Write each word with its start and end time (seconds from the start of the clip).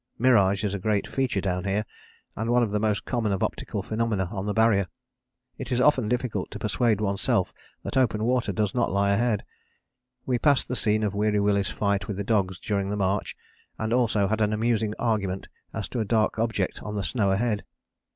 Mirage 0.17 0.63
is 0.63 0.73
a 0.73 0.79
great 0.79 1.05
feature 1.05 1.41
down 1.41 1.63
here 1.63 1.85
and 2.35 2.49
one 2.49 2.63
of 2.63 2.71
the 2.71 2.79
most 2.79 3.05
common 3.05 3.31
of 3.31 3.43
optical 3.43 3.83
phenomena 3.83 4.27
on 4.31 4.47
the 4.47 4.51
Barrier; 4.55 4.87
it 5.59 5.71
is 5.71 5.79
often 5.79 6.09
difficult 6.09 6.49
to 6.49 6.57
persuade 6.57 6.99
oneself 6.99 7.53
that 7.83 7.95
open 7.95 8.23
water 8.23 8.51
does 8.51 8.73
not 8.73 8.89
lie 8.91 9.11
ahead. 9.11 9.45
We 10.25 10.39
passed 10.39 10.67
the 10.67 10.75
scene 10.75 11.03
of 11.03 11.13
Weary 11.13 11.39
Willie's 11.39 11.69
fight 11.69 12.07
with 12.07 12.17
the 12.17 12.23
dogs 12.23 12.57
during 12.57 12.89
the 12.89 12.97
march 12.97 13.37
and 13.77 13.93
also 13.93 14.25
had 14.27 14.41
an 14.41 14.53
amusing 14.53 14.95
argument 14.97 15.49
as 15.71 15.87
to 15.89 15.99
a 15.99 16.03
dark 16.03 16.39
object 16.39 16.81
on 16.81 16.95
the 16.95 17.03
snow 17.03 17.29
ahead. 17.29 17.63